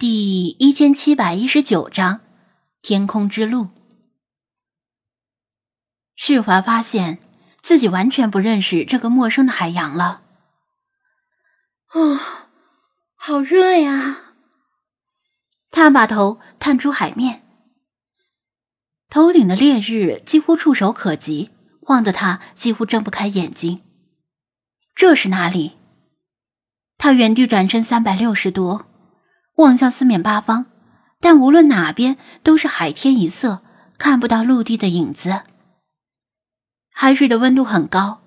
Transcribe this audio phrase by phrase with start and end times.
[0.00, 2.20] 第一千七百一十九章
[2.80, 3.70] 天空之路。
[6.14, 7.18] 世华发现
[7.60, 10.22] 自己完全不认识这个陌生的海洋了。
[11.94, 12.16] 哦，
[13.16, 14.18] 好热呀！
[15.72, 17.42] 他把头探出海面，
[19.08, 23.82] 头顶的烈日几乎触手可及，晃得他几乎睁不开眼睛。
[24.94, 25.72] 这是哪里？
[26.96, 28.84] 他原地转身三百六十度。
[29.58, 30.66] 望向四面八方，
[31.20, 33.62] 但无论哪边都是海天一色，
[33.98, 35.42] 看不到陆地的影子。
[36.92, 38.22] 海水的温度很高，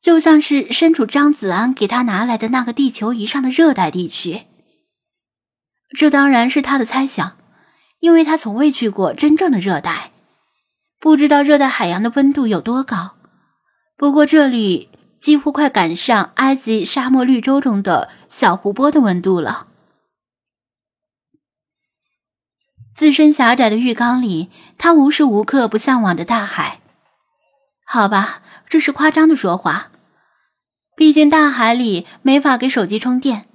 [0.00, 4.42] 就像是身处张子安给他拿来的那个地球仪上的热带地区。
[5.96, 7.36] 这当然是他的猜想，
[7.98, 10.12] 因为他从未去过真正的热带，
[11.00, 13.16] 不知道热带海洋的温度有多高。
[13.96, 14.90] 不过这里
[15.20, 19.67] 几乎快赶上埃及沙漠绿洲中的小湖泊的温度了。
[22.98, 26.80] 自身狭窄的浴缸里，他无时无刻不向往着大海。
[27.86, 29.92] 好吧，这是夸张的说话。
[30.96, 33.46] 毕竟大海里没法给手机充电，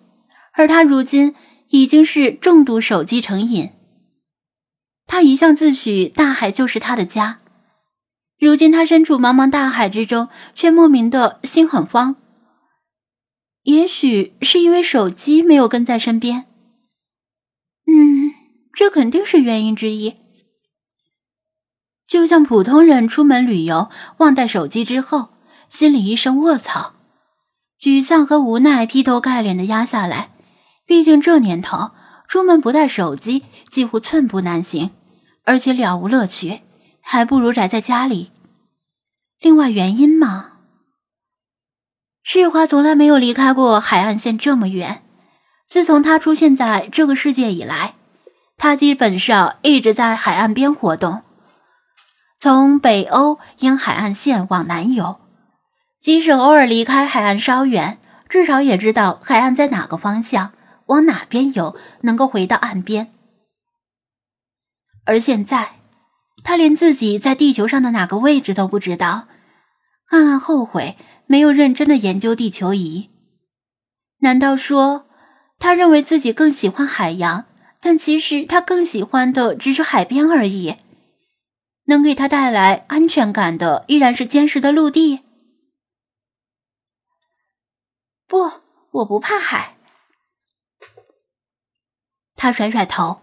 [0.54, 1.36] 而他如今
[1.72, 3.72] 已经是重度手机成瘾。
[5.08, 7.40] 他一向自诩大海就是他的家，
[8.40, 12.16] 如今他身处茫茫大海之中，却莫名的心很慌。
[13.64, 16.46] 也许是因为手机没有跟在身边。
[17.86, 18.23] 嗯
[18.74, 20.16] 这肯定是原因之一。
[22.08, 25.30] 就像普通人出门旅游忘带手机之后，
[25.70, 26.94] 心里一声卧槽，
[27.80, 30.32] 沮丧和无奈劈头盖脸的压下来。
[30.86, 31.92] 毕竟这年头，
[32.28, 34.92] 出门不带手机几乎寸步难行，
[35.44, 36.62] 而且了无乐趣，
[37.02, 38.32] 还不如宅在家里。
[39.40, 40.58] 另外原因嘛，
[42.22, 45.04] 世华从来没有离开过海岸线这么远。
[45.68, 47.96] 自从他出现在这个世界以来。
[48.58, 51.24] 他基本上一直在海岸边活动，
[52.40, 55.20] 从北欧沿海岸线往南游，
[56.00, 60.54] 即使偶尔离开海岸稍远，至少也知道海岸在哪个方向，
[60.86, 63.12] 往哪边游能够回到岸边。
[65.06, 65.74] 而现在，
[66.44, 69.28] 他连自己在地球上的哪个位置都不知道，
[70.10, 70.96] 暗暗后悔
[71.28, 73.10] 没有认真的研究地球仪。
[74.20, 75.06] 难道说，
[75.60, 77.46] 他认为自己更喜欢海洋？
[77.86, 80.78] 但其实他更喜欢的只是海边而已，
[81.84, 85.26] 能给他带来安全感的依然是坚实的陆地。
[88.26, 88.50] 不，
[88.92, 89.76] 我不怕海。
[92.36, 93.22] 他甩甩头，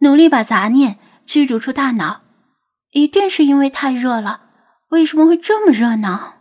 [0.00, 2.20] 努力把杂念驱逐出大脑。
[2.90, 4.42] 一定是因为太热了。
[4.88, 6.34] 为什么会这么热呢？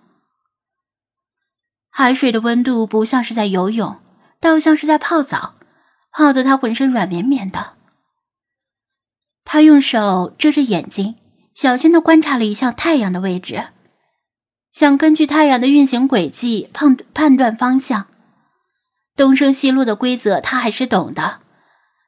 [1.90, 4.02] 海水的温度不像是在游泳，
[4.42, 5.55] 倒像是在泡澡。
[6.16, 7.74] 泡得他浑身软绵绵的。
[9.44, 11.16] 他用手遮着眼睛，
[11.54, 13.66] 小心的观察了一下太阳的位置，
[14.72, 18.08] 想根据太阳的运行轨迹判判断方向。
[19.18, 21.42] 东升西落的规则他还是懂的，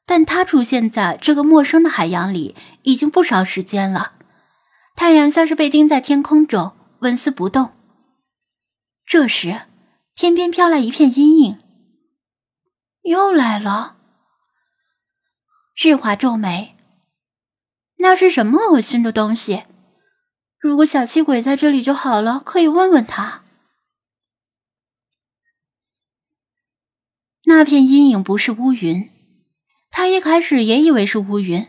[0.06, 4.14] 但他出现在这个陌生的海洋里已经不少时间了。
[4.96, 7.72] 太阳像是被钉在天空中，纹丝不动。
[9.06, 9.64] 这时，
[10.16, 11.60] 天边飘来一片阴影，
[13.04, 13.97] 又来了。
[15.80, 16.76] 日华皱眉，
[18.00, 19.66] 那是什么恶心的东西？
[20.58, 23.44] 如果小气鬼在这里就好了，可以问问他。
[27.46, 29.12] 那片阴影不是乌云，
[29.92, 31.68] 他一开始也以为是乌云，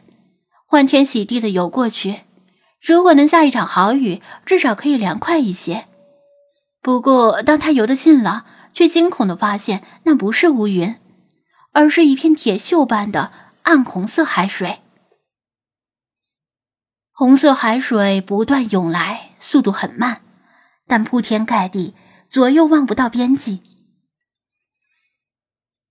[0.66, 2.20] 欢天喜地的游过去。
[2.80, 5.86] 如果能下一场好雨，至少可以凉快一些。
[6.80, 10.96] 不过，当他游得近了，却惊恐的发现那不是乌云，
[11.72, 13.47] 而是一片铁锈般的。
[13.68, 14.80] 暗红色海水，
[17.12, 20.22] 红色海水不断涌来，速度很慢，
[20.86, 21.92] 但铺天盖地，
[22.30, 23.60] 左右望不到边际。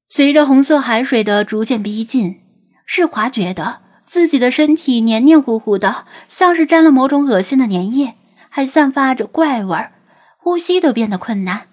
[0.10, 2.42] 随着红色海水的逐渐逼近，
[2.88, 8.16] 世华觉得自己的身体黏黏糊糊的，像是沾了某种恶心的粘液，
[8.50, 9.94] 还散发着怪味儿，
[10.40, 11.68] 呼吸都变得困难。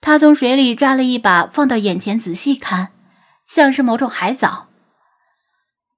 [0.00, 2.92] 他从水里抓了一把，放到眼前仔细看。
[3.52, 4.68] 像是某种海藻。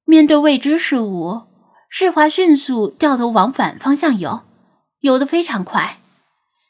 [0.04, 1.42] 面对未知事物，
[1.90, 4.44] 世华迅速掉头往反方向游，
[5.00, 6.00] 游得非常快，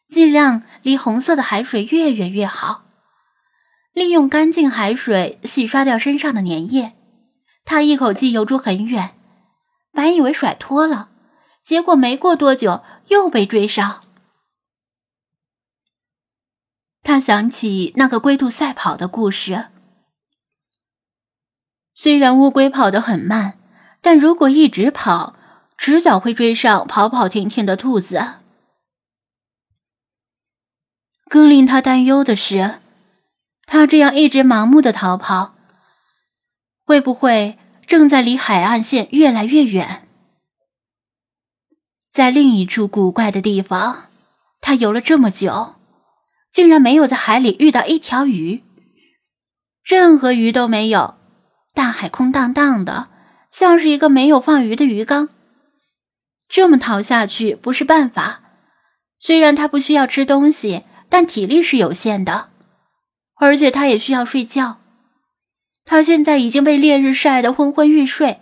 [0.08, 2.82] 尽量离红色的海水越远越好。
[3.92, 6.94] 利用干净海水洗刷掉身上的粘液，
[7.64, 9.14] 他一口气游出很远。
[9.92, 11.10] 本以为甩脱了，
[11.62, 14.02] 结果没过多久又被追上。
[17.04, 19.68] 他想起那个龟兔赛跑的故事。
[21.94, 23.58] 虽然乌龟跑得很慢，
[24.00, 25.36] 但如果一直跑，
[25.76, 28.34] 迟早会追上跑跑停停的兔子。
[31.28, 32.80] 更令他担忧的是，
[33.66, 35.54] 他这样一直盲目的逃跑，
[36.84, 40.08] 会不会正在离海岸线越来越远？
[42.10, 44.10] 在另一处古怪的地方，
[44.60, 45.76] 他游了这么久，
[46.52, 48.62] 竟然没有在海里遇到一条鱼，
[49.82, 51.21] 任何鱼都没有。
[51.74, 53.08] 大海空荡荡的，
[53.50, 55.28] 像是一个没有放鱼的鱼缸。
[56.48, 58.40] 这么逃下去不是办法。
[59.18, 62.50] 虽然他不需要吃东西，但体力是有限的，
[63.36, 64.78] 而且他也需要睡觉。
[65.84, 68.40] 他现在已经被烈日晒得昏昏欲睡，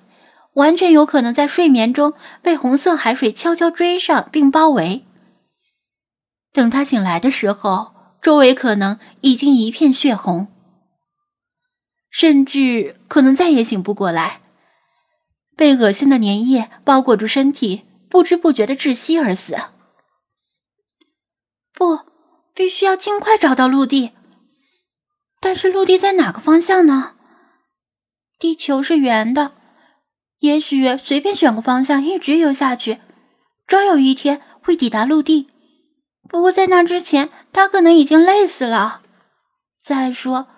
[0.55, 5.05] 完全有可能在睡眠中被红色海水悄悄追上并包围。
[6.53, 10.49] 等他醒来的时候，周围可能已经一片血红。
[12.11, 14.41] 甚至可能再也醒不过来，
[15.57, 19.57] 被恶心的粘液包裹住身体，不知不觉的窒息而死。
[21.73, 22.01] 不，
[22.53, 24.11] 必须要尽快找到陆地。
[25.41, 27.15] 但是陆地在哪个方向呢？
[28.39, 29.53] 地球是圆的，
[30.41, 33.01] 也许随便选个方向一直游下去，
[33.67, 35.49] 终有一天会抵达陆地。
[36.29, 39.03] 不过在那之前，他可能已经累死了。
[39.83, 40.49] 再说。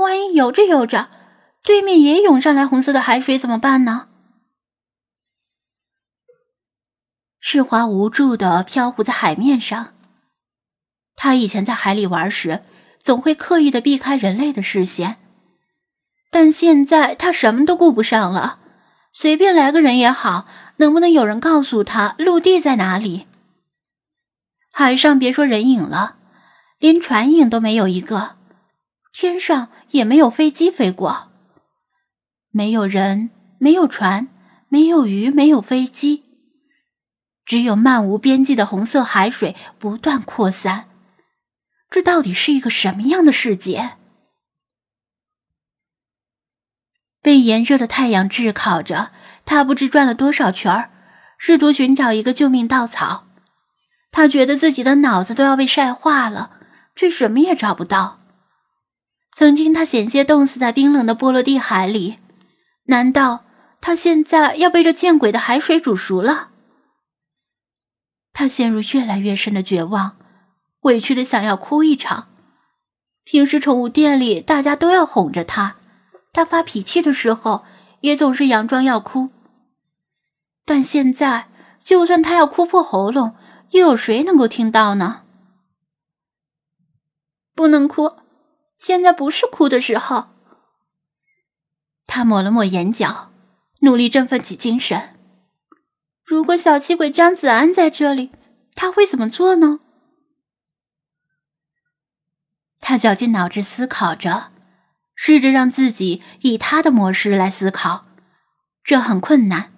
[0.00, 1.08] 万一游着游着，
[1.62, 4.08] 对面也涌上来红色的海水怎么办呢？
[7.38, 9.94] 世华无助的漂浮在海面上。
[11.16, 12.62] 他以前在海里玩时，
[12.98, 15.16] 总会刻意的避开人类的视线，
[16.30, 18.58] 但现在他什么都顾不上了。
[19.12, 23.26] 随便来个人也好，能不能有人告诉他陆地在哪里？
[24.72, 26.16] 海上别说人影了，
[26.78, 28.36] 连船影都没有一个。
[29.12, 31.30] 天上也没有飞机飞过，
[32.50, 34.28] 没有人，没有船，
[34.68, 36.24] 没有鱼，没有飞机，
[37.44, 40.88] 只有漫无边际的红色海水不断扩散。
[41.90, 43.96] 这到底是一个什么样的世界？
[47.20, 49.10] 被炎热的太阳炙烤着，
[49.44, 50.90] 他不知转了多少圈儿，
[51.36, 53.26] 试图寻找一个救命稻草。
[54.12, 56.58] 他觉得自己的脑子都要被晒化了，
[56.96, 58.19] 却什么也找不到。
[59.40, 62.18] 曾经，他险些冻死在冰冷的波罗的海里，
[62.88, 63.46] 难道
[63.80, 66.50] 他现在要被这见鬼的海水煮熟了？
[68.34, 70.18] 他陷入越来越深的绝望，
[70.80, 72.28] 委屈的想要哭一场。
[73.24, 75.76] 平时宠物店里大家都要哄着他，
[76.34, 77.64] 他发脾气的时候
[78.00, 79.30] 也总是佯装要哭。
[80.66, 81.48] 但现在，
[81.82, 83.34] 就算他要哭破喉咙，
[83.70, 85.22] 又有谁能够听到呢？
[87.54, 88.19] 不能哭。
[88.80, 90.30] 现在不是哭的时候。
[92.06, 93.30] 他抹了抹眼角，
[93.80, 95.16] 努力振奋起精神。
[96.24, 98.30] 如果小气鬼张子安在这里，
[98.74, 99.80] 他会怎么做呢？
[102.80, 104.50] 他绞尽脑汁思考着，
[105.14, 108.06] 试着让自己以他的模式来思考，
[108.82, 109.72] 这很困难。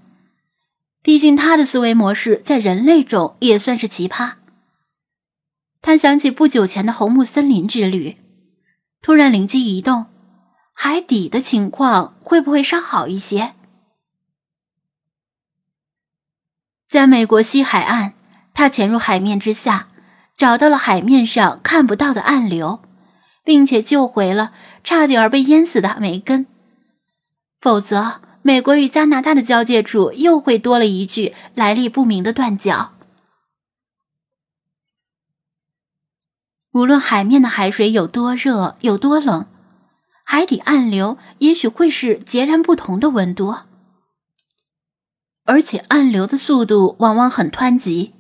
[1.03, 4.35] 毕竟他的思维模式在人类中也算是奇葩。
[5.81, 8.22] 他想起不久前的红木森林之旅。
[9.03, 10.07] 突然灵机一动，
[10.73, 13.55] 海底的情况会不会稍好一些？
[16.89, 18.13] 在美国西海岸，
[18.55, 19.89] 他潜入海面之下，
[20.37, 22.81] 找到了海面上看不到的暗流，
[23.43, 24.53] 并且救回了
[24.85, 26.47] 差点儿被淹死的梅根。
[27.61, 32.92] 否则，美国与加拿大的交界处又会多了一具来历不明的断脚。
[36.73, 39.47] 无论海面的海水有多热、有多冷，
[40.25, 43.55] 海底暗流也许会是截然不同的温度，
[45.45, 48.15] 而且暗流的速度往往很湍急，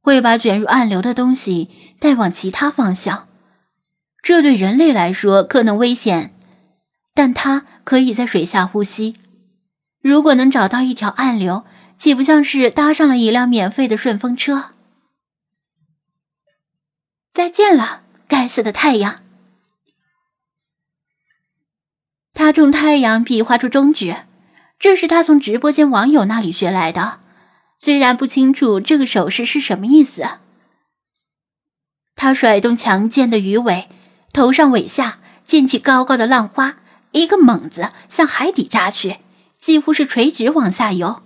[0.00, 1.70] 会把卷入暗流的东西
[2.00, 3.28] 带往其他方向。
[4.20, 6.34] 这对人类来说可能危险，
[7.14, 9.14] 但它可以在水下呼吸。
[10.02, 11.64] 如果能找到一条暗流，
[11.96, 14.73] 岂不像是搭上了一辆免费的顺风车？
[17.34, 19.20] 再见了，该死的太阳！
[22.32, 24.24] 他冲太阳比划出中指，
[24.78, 27.20] 这是他从直播间网友那里学来的。
[27.80, 30.38] 虽然不清楚这个手势是什么意思，
[32.14, 33.88] 他甩动强健的鱼尾，
[34.32, 36.76] 头上尾下溅起高高的浪花，
[37.10, 39.18] 一个猛子向海底扎去，
[39.58, 41.24] 几乎是垂直往下游。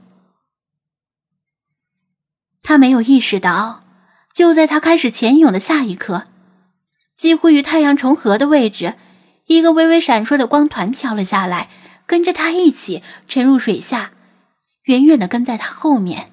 [2.63, 3.85] 他没有意识到。
[4.39, 6.29] 就在他开始潜泳的下一刻，
[7.17, 8.95] 几乎与太阳重合的位置，
[9.47, 11.69] 一个微微闪烁的光团飘了下来，
[12.07, 14.13] 跟着他一起沉入水下，
[14.85, 16.31] 远远的跟在他后面。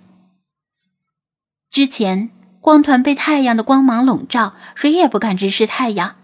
[1.72, 2.30] 之前
[2.62, 6.16] 光团被太阳的光芒笼罩，谁也不敢直视太阳，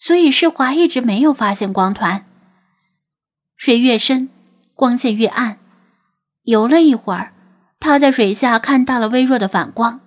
[0.00, 2.24] 所以世华一直没有发现光团。
[3.58, 4.30] 水越深，
[4.74, 5.58] 光线越暗。
[6.44, 7.34] 游了一会儿，
[7.78, 10.00] 他在水下看到了微弱的反光，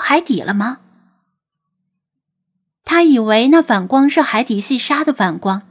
[0.00, 0.80] 海底了吗？
[2.82, 5.62] 他以为那反光是海底细沙的反光，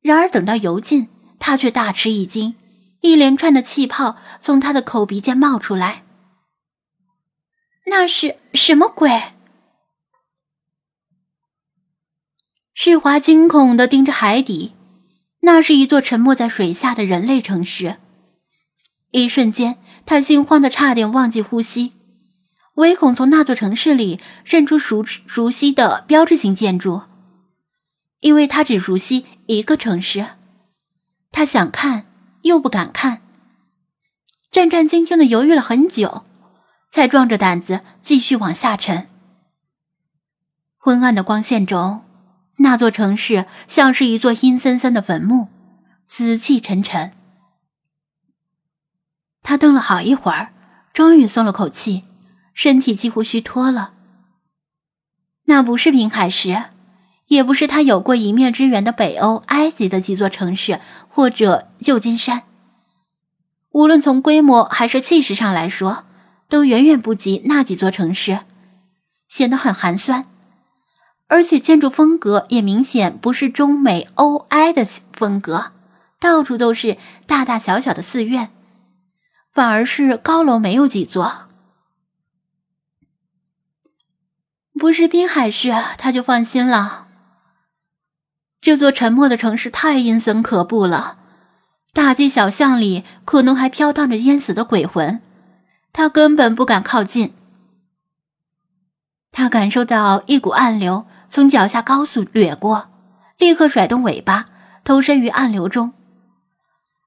[0.00, 2.54] 然而等到游进，他却大吃一惊，
[3.02, 6.04] 一连串的气泡从他的口鼻间冒出来。
[7.86, 9.32] 那是什么鬼？
[12.72, 14.72] 世华惊恐的盯着海底，
[15.40, 17.98] 那是一座沉没在水下的人类城市。
[19.10, 19.76] 一瞬间，
[20.06, 21.92] 他心慌的差点忘记呼吸，
[22.80, 27.02] 唯恐从那座城市里认出熟熟悉的标志性建筑，
[28.20, 30.26] 因为他只熟悉一个城市。
[31.30, 32.06] 他想看
[32.40, 33.20] 又不敢看，
[34.50, 36.24] 战战兢兢的犹豫了很久，
[36.90, 39.08] 才壮着胆子继续往下沉。
[40.78, 42.02] 昏暗的光线中，
[42.56, 45.48] 那座城市像是一座阴森森的坟墓，
[46.06, 47.12] 死气沉沉。
[49.42, 50.54] 他瞪了好一会儿，
[50.94, 52.04] 终于松了口气，
[52.54, 53.94] 身体几乎虚脱了。
[55.44, 56.64] 那不是滨海石，
[57.26, 62.44] 也不是他有过一面之缘的北欧埃及的几座城市，或者旧金山。
[63.70, 66.04] 无论从规模还是气势上来说，
[66.48, 68.40] 都远远不及那几座城市，
[69.28, 70.26] 显得很寒酸。
[71.28, 75.70] 而且建筑风格也明显不是中美欧埃的风格，
[76.18, 78.50] 到处都是大大小小的寺院。
[79.52, 81.48] 反而是高楼没有几座，
[84.80, 87.08] 不是滨海市，他就放心了。
[88.62, 91.18] 这座沉默的城市太阴森可怖了，
[91.92, 95.20] 大街小巷里可能还飘荡着淹死的鬼魂，
[95.92, 97.34] 他根本不敢靠近。
[99.30, 102.88] 他感受到一股暗流从脚下高速掠过，
[103.36, 104.46] 立刻甩动尾巴，
[104.82, 105.92] 投身于暗流中。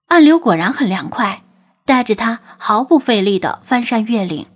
[0.09, 1.41] 暗流果然很凉快。
[1.85, 4.47] 带着他毫不费力的翻山越岭，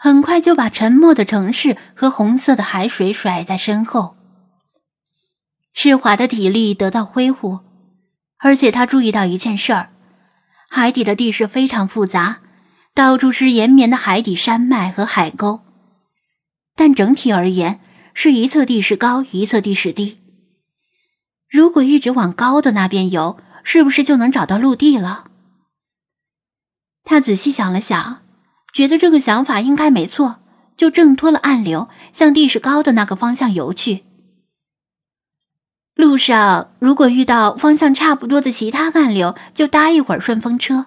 [0.00, 4.16] 很快就把沉默的城市和红色的海水甩在身后。
[5.74, 7.58] 世华的体力得到恢复，
[8.38, 9.90] 而且他注意到一件事儿：
[10.70, 12.38] 海底的地势非常复杂，
[12.94, 15.62] 到处是延绵的海底山脉和海沟，
[16.76, 17.80] 但整体而言
[18.14, 20.20] 是一侧地势高，一侧地势低。
[21.50, 25.24] 如果一直往高的那边游，是不是就能找到陆地了？
[27.02, 28.22] 他仔细想了想，
[28.72, 30.40] 觉得这个想法应该没错，
[30.76, 34.04] 就挣脱了暗流，向地势高的那个方向游去。
[35.94, 40.86] 路上如果遇到方向差不多的其他暗流，就搭一会儿顺风车。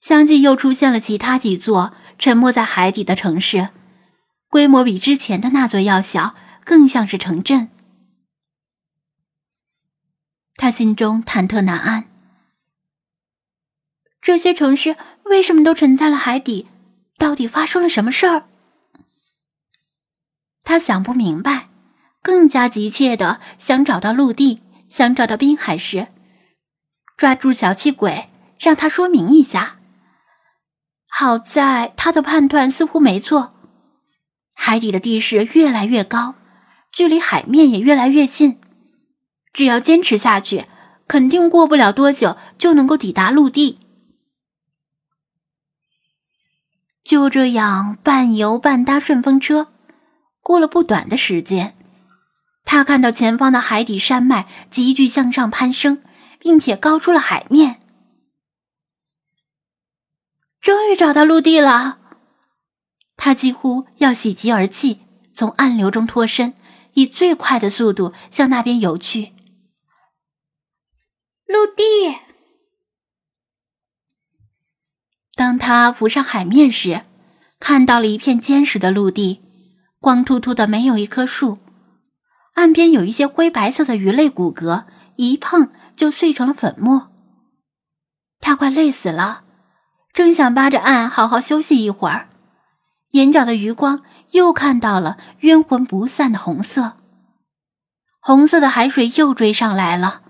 [0.00, 3.70] 相继又出现了其他几座沉没在海底的城市，
[4.48, 7.68] 规模比之前的那座要小，更像是城镇。
[10.54, 12.04] 他心中忐忑难安。
[14.22, 16.66] 这些城市为什么都沉在了海底？
[17.18, 18.44] 到底发生了什么事儿？
[20.62, 21.68] 他想不明白，
[22.22, 26.08] 更加急切的想找到陆地，想找到滨海时，
[27.16, 29.78] 抓住小气鬼，让他说明一下。
[31.08, 33.54] 好在他的判断似乎没错，
[34.54, 36.34] 海底的地势越来越高，
[36.92, 38.60] 距离海面也越来越近。
[39.52, 40.66] 只要坚持下去，
[41.08, 43.78] 肯定过不了多久就能够抵达陆地。
[47.06, 49.68] 就这样半游半搭顺风车，
[50.40, 51.76] 过了不短的时间，
[52.64, 56.02] 他看到前方的海底山脉急剧向上攀升，
[56.40, 57.80] 并且高出了海面。
[60.60, 62.00] 终于找到陆地了，
[63.16, 66.54] 他几乎要喜极而泣，从暗流中脱身，
[66.94, 69.32] 以最快的速度向那边游去。
[71.46, 72.25] 陆地。
[75.36, 77.02] 当他浮上海面时，
[77.60, 79.42] 看到了一片坚实的陆地，
[80.00, 81.58] 光秃秃的，没有一棵树。
[82.54, 84.84] 岸边有一些灰白色的鱼类骨骼，
[85.16, 87.10] 一碰就碎成了粉末。
[88.40, 89.42] 他快累死了，
[90.14, 92.30] 正想扒着岸好好休息一会儿，
[93.10, 96.94] 眼角的余光又看到了冤魂不散的红色。
[98.20, 100.22] 红色的海水又追上来了。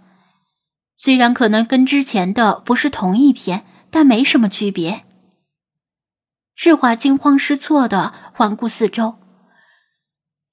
[0.96, 5.04] 虽然可能跟之前的不是同一片，但没什么区别。
[6.54, 9.18] 世华惊慌失措的环顾四周，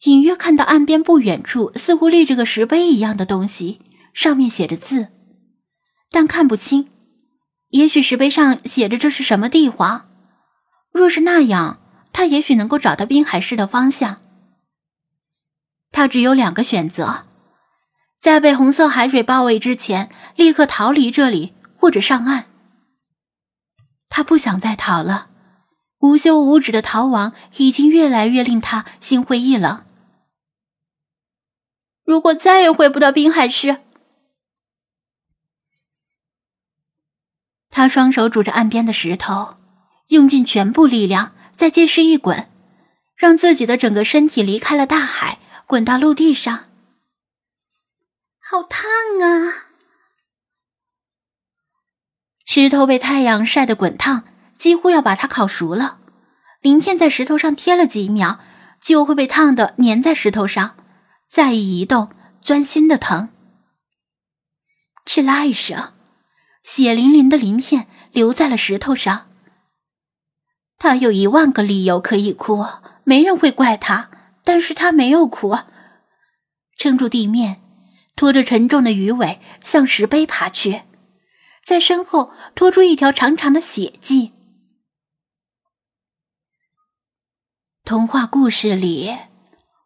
[0.04, 3.80] 隐约看到岸边不远处似乎立着个石碑一样的东西，
[4.14, 5.08] 上面写着字，
[6.12, 6.90] 但看不清。
[7.70, 10.10] 也许石碑上写着这是什么地方？
[10.92, 11.80] 若是那样，
[12.12, 14.22] 他也许能够找到滨海市的方向。
[15.92, 17.26] 他只有两个选择：
[18.20, 22.46] 在被红色海水包围之前，立刻逃离这里，或者上岸。
[24.16, 25.32] 他不想再逃了，
[25.98, 29.84] 无休无止的逃亡已经越来越令他心灰意冷。
[32.04, 33.80] 如果再也回不到滨海市，
[37.72, 39.56] 他双手拄着岸边的石头，
[40.10, 42.48] 用尽全部力量，在借势一滚，
[43.16, 46.66] 让自己的整个身体离开了大海，滚到陆地上。
[48.38, 48.88] 好烫
[49.24, 49.73] 啊！
[52.56, 54.26] 石头被太阳晒得滚烫，
[54.60, 55.98] 几乎要把它烤熟了。
[56.62, 58.42] 鳞片在石头上贴了几秒，
[58.80, 60.76] 就会被烫得粘在石头上，
[61.28, 62.12] 再一移动，
[62.44, 63.30] 钻心的疼。
[65.04, 65.94] 哧啦一声。
[66.64, 69.32] 血淋淋的鳞片留在了石头上。
[70.78, 72.64] 他有一万个理由可以哭，
[73.04, 74.12] 没人会怪他，
[74.44, 75.58] 但是他没有哭，
[76.78, 77.64] 撑住地面，
[78.16, 80.84] 拖着沉重的鱼尾向石碑爬去，
[81.66, 84.34] 在身后拖出一条长长的血迹。
[87.84, 89.16] 童话故事里，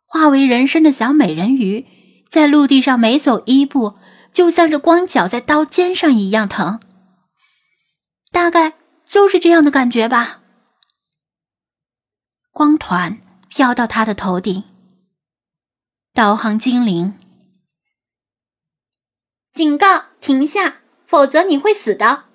[0.05, 1.85] 化为人身的小美人鱼，
[2.29, 3.97] 在陆地上每走一步。
[4.33, 6.79] 就像是光脚在刀尖上一样疼，
[8.29, 10.43] 大概就是这样的感觉吧。
[12.51, 13.19] 光团
[13.49, 14.63] 飘到他的头顶，
[16.13, 17.17] 导航精灵
[19.51, 22.25] 警告：停下，否则你会死的。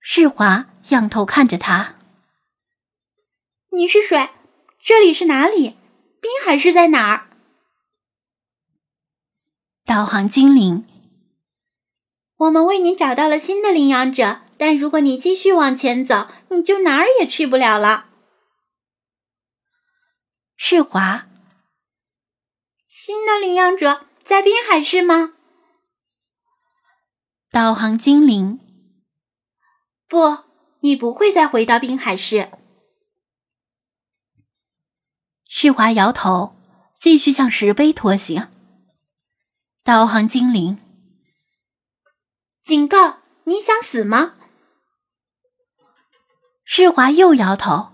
[0.00, 1.96] 世华仰头看着他
[3.72, 4.30] ：“你是谁？
[4.80, 5.76] 这里是哪里？
[6.20, 7.28] 滨海市在哪儿？”
[9.84, 10.86] 导航精灵，
[12.36, 18.10] 我们为你找到了新的领养者，但如果你继续往前走，你就哪儿也去不了了。
[20.56, 21.26] 世华，
[22.86, 25.34] 新的领养者在滨海市吗？
[27.50, 28.60] 导航精灵，
[30.06, 30.44] 不，
[30.80, 32.50] 你不会再回到滨海市。
[35.48, 36.54] 世华摇头，
[37.00, 38.48] 继续向石碑拖行。
[39.82, 40.78] 导航精灵，
[42.60, 43.20] 警告！
[43.44, 44.34] 你想死吗？
[46.66, 47.92] 世华又摇头。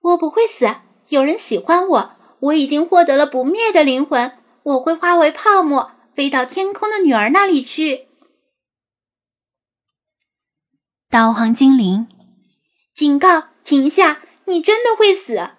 [0.00, 0.76] 我不会死，
[1.08, 8.06] 有人喜欢我，我已经获得了不灭的灵魂，我会化为泡沫，飞到天空的女儿那里去。
[11.10, 12.08] 导航精灵，
[12.94, 13.48] 警告！
[13.62, 14.22] 停下！
[14.46, 15.52] 你真的会死。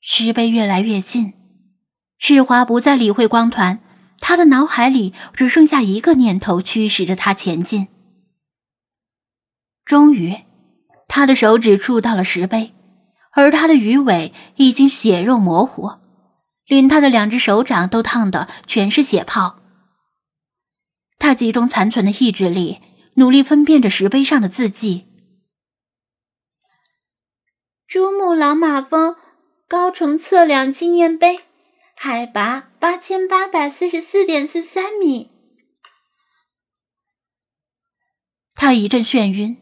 [0.00, 1.32] 石碑越来越近，
[2.18, 3.80] 世华不再理会光团，
[4.20, 7.88] 他的脑海里只剩下一个念头驱使着他前进。
[9.84, 10.44] 终于，
[11.08, 12.74] 他的手指触到了石碑，
[13.32, 15.92] 而他的鱼尾已经血肉模糊，
[16.66, 19.60] 连他的两只手掌都烫得全是血泡。
[21.18, 22.80] 他集中残存的意志力，
[23.14, 25.06] 努力分辨着石碑上的字迹：
[27.86, 29.16] 珠穆朗玛峰。
[29.68, 31.40] 高程测量纪念碑，
[31.96, 35.32] 海拔八千八百四十四点四三米。
[38.54, 39.56] 他一阵眩晕，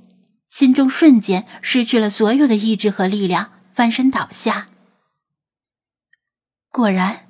[0.51, 4.69] 心中瞬间失去了所有的意志和力量，翻身倒下。
[6.75, 7.29] 果然，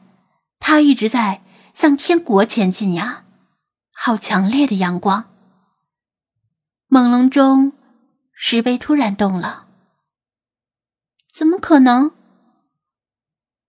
[0.59, 1.43] 他一直在
[1.75, 3.27] 向天国前进呀！
[3.93, 5.31] 好强烈的阳光！
[6.89, 7.75] 朦胧中，
[8.33, 9.67] 石碑突然动了。
[11.31, 12.13] 怎么可能？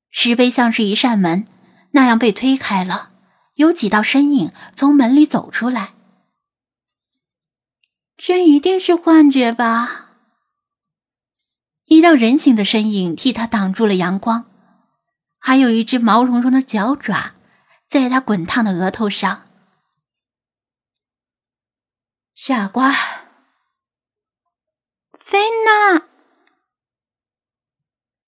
[0.09, 1.45] 石碑像是一扇门，
[1.91, 3.09] 那样被推开了，
[3.55, 5.93] 有几道身影从门里走出来。
[8.15, 10.11] 这一定是幻觉吧？
[11.88, 14.45] 一道人形的身影替他挡住了阳光，
[15.47, 17.36] 还有一只毛茸茸的脚爪
[17.88, 19.47] 在他滚烫的额头上。
[22.34, 22.91] 傻瓜。
[25.19, 26.14] 菲娜。